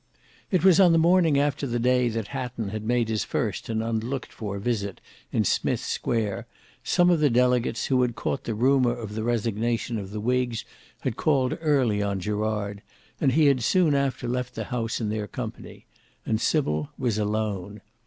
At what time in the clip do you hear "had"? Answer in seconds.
2.69-2.81, 8.01-8.15, 11.01-11.17, 13.45-13.61